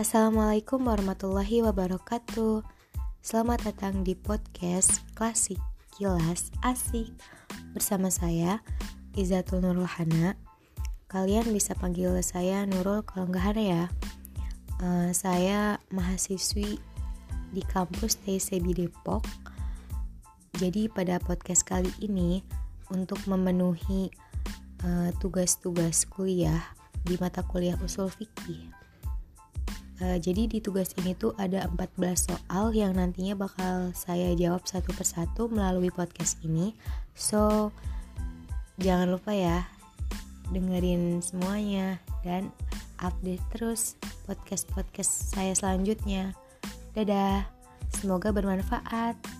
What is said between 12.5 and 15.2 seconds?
Nurul kalau nggak ada ya. Uh,